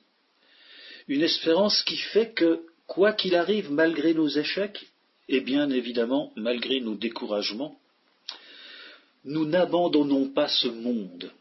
Une 1.08 1.22
espérance 1.22 1.82
qui 1.82 1.96
fait 1.96 2.32
que, 2.32 2.62
quoi 2.88 3.12
qu'il 3.12 3.36
arrive, 3.36 3.70
malgré 3.70 4.12
nos 4.12 4.28
échecs, 4.28 4.86
et 5.28 5.40
bien 5.40 5.70
évidemment 5.70 6.32
malgré 6.36 6.80
nos 6.80 6.94
découragements, 6.94 7.78
nous 9.24 9.44
n'abandonnons 9.44 10.30
pas 10.30 10.48
ce 10.48 10.68
monde. 10.68 11.32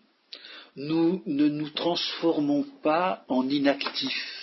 Nous 0.75 1.21
ne 1.25 1.47
nous 1.47 1.69
transformons 1.69 2.63
pas 2.83 3.23
en 3.27 3.47
inactifs. 3.47 4.34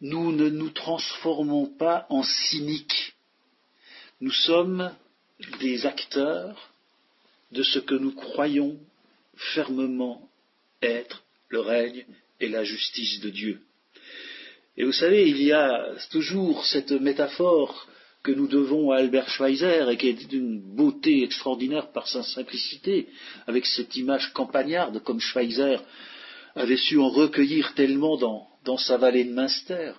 Nous 0.00 0.32
ne 0.32 0.48
nous 0.48 0.70
transformons 0.70 1.66
pas 1.66 2.06
en 2.10 2.22
cyniques. 2.22 3.14
Nous 4.20 4.32
sommes 4.32 4.92
des 5.60 5.86
acteurs 5.86 6.70
de 7.52 7.62
ce 7.62 7.78
que 7.78 7.94
nous 7.94 8.12
croyons 8.12 8.78
fermement 9.54 10.28
être 10.82 11.22
le 11.48 11.60
règne 11.60 12.04
et 12.40 12.48
la 12.48 12.64
justice 12.64 13.20
de 13.20 13.30
Dieu. 13.30 13.60
Et 14.76 14.84
vous 14.84 14.92
savez, 14.92 15.28
il 15.28 15.42
y 15.42 15.52
a 15.52 15.94
toujours 16.10 16.64
cette 16.66 16.92
métaphore 16.92 17.88
que 18.22 18.32
nous 18.32 18.48
devons 18.48 18.90
à 18.90 18.96
Albert 18.96 19.30
Schweitzer 19.30 19.88
et 19.88 19.96
qui 19.96 20.08
est 20.08 20.28
d'une 20.28 20.60
beauté 20.60 21.22
extraordinaire 21.22 21.92
par 21.92 22.08
sa 22.08 22.22
simplicité, 22.22 23.08
avec 23.46 23.64
cette 23.64 23.96
image 23.96 24.32
campagnarde 24.32 25.02
comme 25.02 25.20
Schweitzer 25.20 25.78
avait 26.56 26.76
su 26.76 26.98
en 26.98 27.08
recueillir 27.08 27.74
tellement 27.74 28.16
dans, 28.16 28.48
dans 28.66 28.76
sa 28.76 28.98
vallée 28.98 29.24
de 29.24 29.32
Münster. 29.32 29.92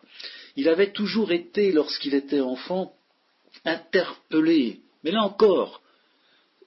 Il 0.56 0.70
avait 0.70 0.92
toujours 0.92 1.32
été, 1.32 1.72
lorsqu'il 1.72 2.14
était 2.14 2.42
enfant, 2.42 2.94
interpellé, 3.66 4.82
mais 5.04 5.12
là 5.12 5.24
encore, 5.24 5.82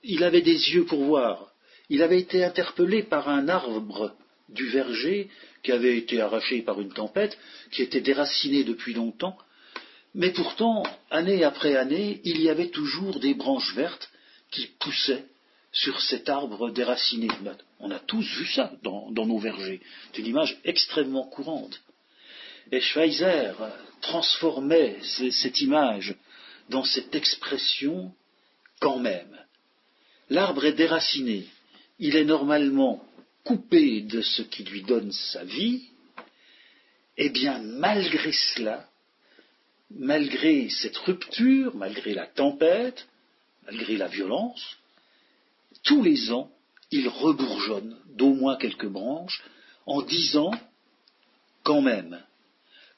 il 0.03 0.25
avait 0.25 0.43
des 0.43 0.71
yeux 0.71 0.85
pour 0.87 1.05
voir. 1.05 1.53
Il 1.89 2.03
avait 2.03 2.21
été 2.21 2.45
interpellé 2.45 3.03
par 3.05 3.29
un 3.29 3.49
arbre 3.49 4.17
du 4.49 4.67
verger 4.69 5.29
qui 5.63 5.73
avait 5.73 5.97
été 5.97 6.21
arraché 6.21 6.63
par 6.63 6.81
une 6.81 6.93
tempête, 6.93 7.39
qui 7.71 7.83
était 7.83 8.01
déraciné 8.01 8.65
depuis 8.65 8.95
longtemps, 8.95 9.37
mais 10.15 10.31
pourtant, 10.31 10.83
année 11.11 11.45
après 11.45 11.77
année, 11.77 12.21
il 12.25 12.41
y 12.41 12.49
avait 12.49 12.71
toujours 12.71 13.21
des 13.21 13.35
branches 13.35 13.75
vertes 13.75 14.11
qui 14.51 14.67
poussaient 14.79 15.25
sur 15.73 16.01
cet 16.01 16.29
arbre 16.29 16.71
déraciné. 16.71 17.29
On 17.79 17.91
a 17.91 18.01
tous 18.01 18.27
vu 18.39 18.47
ça 18.47 18.73
dans, 18.83 19.11
nos 19.13 19.39
vergers. 19.39 19.81
C'est 20.13 20.19
une 20.19 20.27
image 20.27 20.59
extrêmement 20.65 21.25
courante. 21.25 21.81
Et 22.73 22.81
Schweizer 22.81 23.57
transformait 24.01 24.99
cette 25.03 25.61
image 25.61 26.15
dans 26.69 26.85
cette 26.85 27.15
expression 27.15 28.15
quand 28.81 28.99
même. 28.99 29.37
L'arbre 30.29 30.65
est 30.65 30.73
déraciné. 30.73 31.47
Il 31.99 32.17
est 32.17 32.25
normalement 32.25 33.05
coupé 33.45 34.03
de 34.03 34.23
ce 34.23 34.43
qui 34.43 34.65
lui 34.65 34.83
donne 34.83 35.13
sa 35.13 35.45
vie. 35.45 35.89
Eh 37.17 37.29
bien, 37.29 37.59
malgré 37.59 38.33
cela, 38.33 38.89
malgré 39.91 40.69
cette 40.69 40.97
rupture, 40.99 41.75
malgré 41.75 42.15
la 42.15 42.27
tempête, 42.27 43.09
malgré 43.67 43.97
la 43.97 44.07
violence, 44.07 44.77
tous 45.83 46.03
les 46.03 46.31
ans, 46.33 46.51
il 46.91 47.09
rebourgeonne 47.09 47.97
d'au 48.17 48.33
moins 48.33 48.57
quelques 48.57 48.87
branches 48.89 49.43
en 49.87 50.03
disant 50.03 50.53
quand 51.63 51.83
même, 51.83 52.23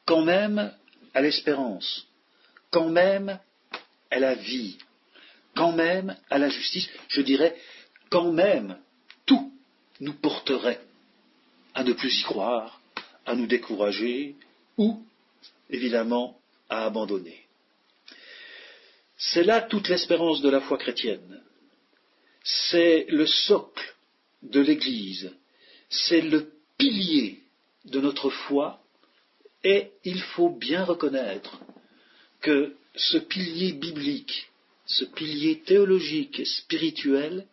quand 0.04 0.22
même 0.22 0.72
à 1.14 1.20
l'espérance, 1.20 2.06
quand 2.70 2.88
même 2.88 3.38
à 4.10 4.18
la 4.18 4.34
vie, 4.34 4.78
quand 5.54 5.72
même 5.72 6.16
à 6.30 6.38
la 6.38 6.48
justice, 6.48 6.88
je 7.08 7.22
dirais 7.22 7.56
quand 8.10 8.32
même 8.32 8.78
tout 9.26 9.52
nous 10.00 10.14
porterait 10.14 10.80
à 11.74 11.84
ne 11.84 11.92
plus 11.92 12.20
y 12.20 12.22
croire, 12.22 12.80
à 13.24 13.34
nous 13.34 13.46
décourager 13.46 14.36
ou, 14.76 15.02
évidemment, 15.70 16.38
à 16.68 16.84
abandonner. 16.84 17.42
C'est 19.16 19.44
là 19.44 19.62
toute 19.62 19.88
l'espérance 19.88 20.40
de 20.42 20.50
la 20.50 20.60
foi 20.60 20.78
chrétienne. 20.78 21.42
C'est 22.42 23.06
le 23.08 23.26
socle 23.26 23.94
de 24.42 24.60
l'Église. 24.60 25.32
C'est 25.88 26.20
le 26.20 26.52
pilier 26.76 27.40
de 27.84 28.00
notre 28.00 28.30
foi. 28.30 28.81
Et 29.64 29.90
il 30.04 30.20
faut 30.20 30.50
bien 30.50 30.84
reconnaître 30.84 31.60
que 32.40 32.74
ce 32.96 33.18
pilier 33.18 33.72
biblique, 33.72 34.50
ce 34.86 35.04
pilier 35.04 35.60
théologique 35.60 36.40
et 36.40 36.44
spirituel 36.44 37.46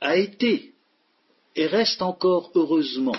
a 0.00 0.16
été 0.16 0.72
et 1.56 1.66
reste 1.66 2.02
encore 2.02 2.50
heureusement 2.54 3.16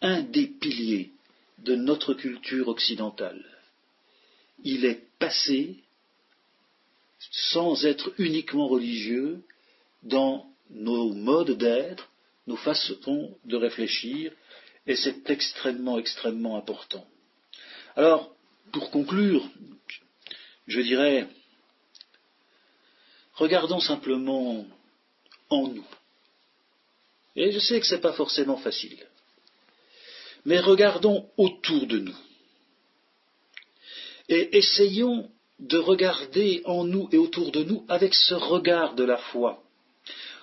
un 0.00 0.22
des 0.22 0.46
piliers 0.46 1.10
de 1.58 1.74
notre 1.74 2.14
culture 2.14 2.68
occidentale. 2.68 3.44
Il 4.62 4.84
est 4.84 5.02
passé, 5.18 5.76
sans 7.30 7.84
être 7.84 8.12
uniquement 8.18 8.68
religieux, 8.68 9.42
dans 10.02 10.46
nos 10.70 11.12
modes 11.14 11.56
d'être, 11.56 12.10
nos 12.46 12.56
façons 12.56 13.34
de 13.44 13.56
réfléchir, 13.56 14.32
et 14.86 14.96
c'est 14.96 15.30
extrêmement, 15.30 15.98
extrêmement 15.98 16.56
important. 16.56 17.06
Alors, 17.96 18.34
pour 18.72 18.90
conclure, 18.90 19.48
je 20.66 20.80
dirais, 20.80 21.28
regardons 23.34 23.80
simplement 23.80 24.66
en 25.50 25.68
nous. 25.68 25.86
Et 27.36 27.50
je 27.50 27.58
sais 27.58 27.80
que 27.80 27.86
ce 27.86 27.94
n'est 27.94 28.00
pas 28.00 28.12
forcément 28.12 28.56
facile. 28.58 29.06
Mais 30.44 30.60
regardons 30.60 31.28
autour 31.36 31.86
de 31.86 31.98
nous. 31.98 32.16
Et 34.28 34.56
essayons 34.56 35.30
de 35.58 35.78
regarder 35.78 36.62
en 36.64 36.84
nous 36.84 37.08
et 37.12 37.18
autour 37.18 37.52
de 37.52 37.64
nous 37.64 37.84
avec 37.88 38.14
ce 38.14 38.34
regard 38.34 38.94
de 38.94 39.04
la 39.04 39.16
foi, 39.16 39.62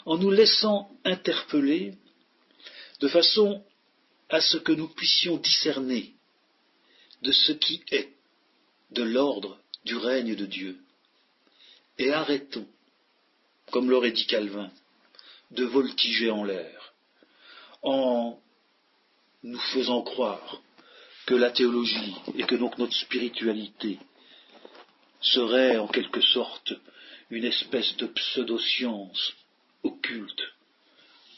en 0.06 0.18
nous 0.18 0.32
laissant 0.32 0.90
interpeller 1.04 1.94
de 3.00 3.08
façon 3.08 3.64
à 4.32 4.40
ce 4.40 4.58
que 4.58 4.72
nous 4.72 4.88
puissions 4.88 5.38
discerner 5.38 6.14
de 7.22 7.32
ce 7.32 7.52
qui 7.52 7.84
est 7.92 8.10
de 8.92 9.04
l'ordre 9.04 9.60
du 9.86 9.96
règne 9.98 10.36
de 10.36 10.46
Dieu. 10.46 10.80
Et 11.98 12.12
arrêtons, 12.12 12.68
comme 13.72 13.90
l'aurait 13.90 14.12
dit 14.12 14.26
Calvin, 14.26 14.72
de 15.52 15.66
voltiger 15.66 16.32
en 16.32 16.46
l'air, 16.46 16.94
en 17.84 18.40
nous 19.44 19.60
faisant 19.60 20.02
croire 20.02 20.62
que 21.26 21.36
la 21.36 21.52
théologie 21.52 22.16
et 22.36 22.44
que 22.44 22.56
donc 22.56 22.78
notre 22.78 22.96
spiritualité 22.96 24.00
serait 25.20 25.78
en 25.78 25.88
quelque 25.88 26.22
sorte 26.22 26.74
une 27.30 27.46
espèce 27.46 27.96
de 27.98 28.08
pseudo-science 28.08 29.34
occulte 29.84 30.42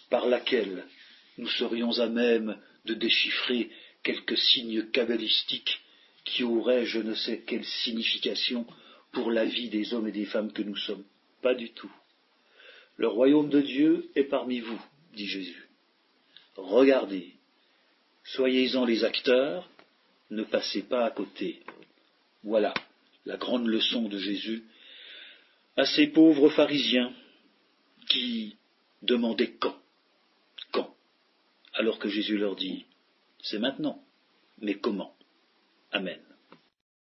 par 0.09 0.27
laquelle 0.27 0.85
nous 1.37 1.47
serions 1.49 1.99
à 1.99 2.07
même 2.07 2.57
de 2.85 2.93
déchiffrer 2.93 3.69
quelques 4.03 4.37
signes 4.37 4.89
cabalistiques 4.91 5.79
qui 6.25 6.43
auraient 6.43 6.85
je 6.85 6.99
ne 6.99 7.13
sais 7.13 7.43
quelle 7.45 7.65
signification 7.65 8.65
pour 9.11 9.31
la 9.31 9.45
vie 9.45 9.69
des 9.69 9.93
hommes 9.93 10.07
et 10.07 10.11
des 10.11 10.25
femmes 10.25 10.51
que 10.51 10.61
nous 10.61 10.75
sommes. 10.75 11.03
Pas 11.41 11.53
du 11.53 11.71
tout. 11.71 11.91
Le 12.97 13.07
royaume 13.07 13.49
de 13.49 13.61
Dieu 13.61 14.09
est 14.15 14.23
parmi 14.23 14.59
vous, 14.59 14.81
dit 15.13 15.27
Jésus. 15.27 15.67
Regardez, 16.55 17.33
soyez-en 18.23 18.85
les 18.85 19.03
acteurs, 19.03 19.69
ne 20.29 20.43
passez 20.43 20.83
pas 20.83 21.05
à 21.05 21.11
côté. 21.11 21.61
Voilà 22.43 22.73
la 23.25 23.37
grande 23.37 23.67
leçon 23.67 24.07
de 24.09 24.17
Jésus 24.17 24.63
à 25.75 25.85
ces 25.85 26.07
pauvres 26.07 26.49
pharisiens 26.49 27.13
qui 28.09 28.55
demandaient 29.01 29.53
quand 29.53 29.71
Quand 29.71 29.82
Alors 31.73 31.99
que 31.99 32.09
Jésus 32.09 32.37
leur 32.37 32.55
dit, 32.55 32.85
c'est 33.41 33.59
maintenant, 33.59 34.03
mais 34.59 34.75
comment? 34.75 35.15
Amen. 35.91 36.19